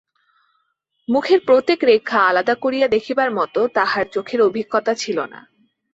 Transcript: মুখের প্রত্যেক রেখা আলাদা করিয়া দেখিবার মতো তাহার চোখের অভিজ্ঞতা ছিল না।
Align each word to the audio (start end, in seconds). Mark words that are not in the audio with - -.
মুখের 1.09 1.39
প্রত্যেক 1.45 1.79
রেখা 1.83 2.19
আলাদা 2.21 2.55
করিয়া 2.55 2.87
দেখিবার 2.87 3.29
মতো 3.31 3.67
তাহার 3.67 4.05
চোখের 4.11 4.39
অভিজ্ঞতা 4.41 4.93
ছিল 4.93 5.17
না। 5.25 5.39